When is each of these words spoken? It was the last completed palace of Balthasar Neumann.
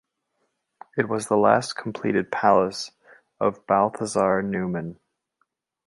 It 0.97 1.07
was 1.07 1.27
the 1.27 1.37
last 1.37 1.73
completed 1.75 2.31
palace 2.31 2.89
of 3.39 3.67
Balthasar 3.67 4.41
Neumann. 4.41 4.99